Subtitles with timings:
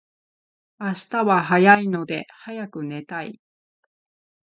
[0.79, 3.39] 明日は早いので早く寝たい